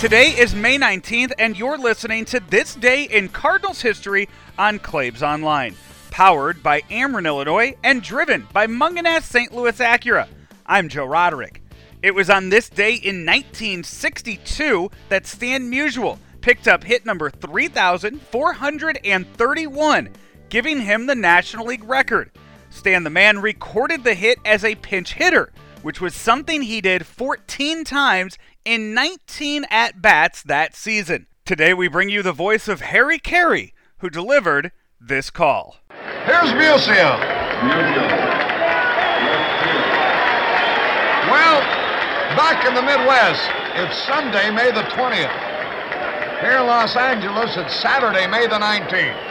[0.00, 4.28] Today is May 19th, and you're listening to This Day in Cardinals History
[4.58, 5.74] on Claibs Online.
[6.10, 9.54] Powered by Ameren, Illinois, and driven by Mungenast St.
[9.54, 10.28] Louis Acura.
[10.66, 11.62] I'm Joe Roderick.
[12.02, 20.10] It was on this day in 1962 that Stan Musial picked up hit number 3,431,
[20.50, 22.30] giving him the National League record.
[22.68, 25.50] Stan the Man recorded the hit as a pinch hitter,
[25.86, 31.28] which was something he did 14 times in 19 at bats that season.
[31.44, 35.76] Today we bring you the voice of Harry Caray, who delivered this call.
[36.24, 37.20] Here's Musial.
[41.30, 41.60] Well,
[42.34, 46.40] back in the Midwest, it's Sunday, May the 20th.
[46.40, 49.22] Here in Los Angeles, it's Saturday, May the 19th.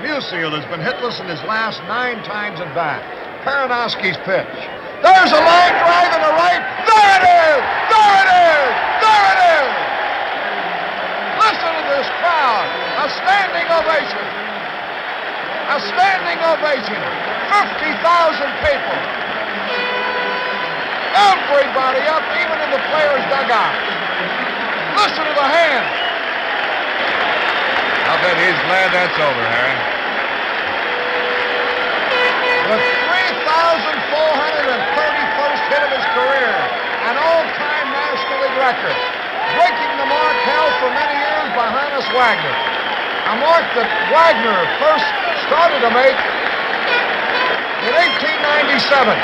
[0.00, 3.44] Musial has been hitless in his last nine times at bat.
[3.44, 4.85] Perranoski's pitch.
[5.04, 6.62] There's a line drive in the right.
[6.88, 7.60] There it is!
[7.92, 8.72] There it is!
[9.04, 9.70] There it is!
[11.36, 12.68] Listen to this crowd.
[13.04, 14.24] A standing ovation.
[15.68, 17.00] A standing ovation.
[17.52, 18.98] 50,000 people.
[21.16, 23.72] Everybody up, even in the players' dugout.
[24.96, 25.86] Listen to the hand.
[28.06, 29.76] I bet he's glad that's over, Harry.
[32.66, 36.50] The 3,431st hit of his career,
[37.06, 38.98] an all-time National League record,
[39.54, 42.50] breaking the mark held for many years by Honus Wagner.
[43.30, 45.06] A mark that Wagner first
[45.46, 46.18] started to make
[47.86, 49.14] in 1897.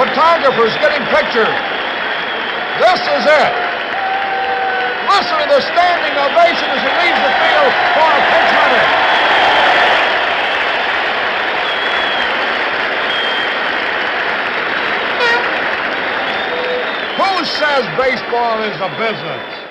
[0.00, 1.52] Photographers getting pictures.
[2.80, 3.52] This is it.
[5.12, 8.84] Listen to the standing ovation as he leaves the field for a pinch runner.
[17.20, 19.68] Who says baseball is a business?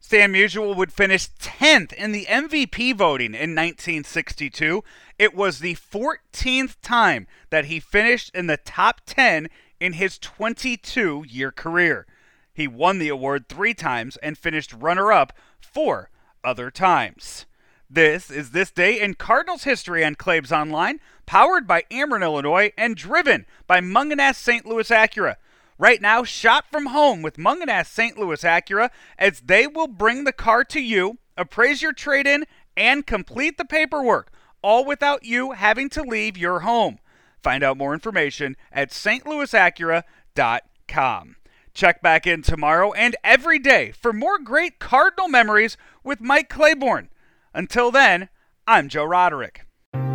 [0.00, 4.82] Stan Musial would finish 10th in the MVP voting in 1962.
[5.18, 9.48] It was the 14th time that he finished in the top 10
[9.78, 12.06] in his 22 year career.
[12.54, 16.10] He won the award three times and finished runner up four
[16.42, 17.44] other times.
[17.90, 22.96] This is This Day in Cardinals History on Claibs Online, powered by Ameren, Illinois, and
[22.96, 24.66] driven by Mungenast St.
[24.66, 25.36] Louis Acura.
[25.78, 28.18] Right now, shop from home with Mungenast St.
[28.18, 32.46] Louis Acura as they will bring the car to you, appraise your trade in,
[32.76, 36.98] and complete the paperwork, all without you having to leave your home.
[37.40, 41.36] Find out more information at stlouisacura.com.
[41.74, 47.08] Check back in tomorrow and every day for more great Cardinal memories with Mike Claiborne.
[47.54, 48.30] Until then,
[48.66, 49.64] I'm Joe Roderick.